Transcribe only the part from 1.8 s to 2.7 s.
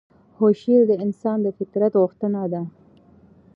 غوښتنه ده.